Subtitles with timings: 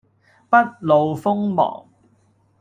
[0.49, 1.87] 不露鋒芒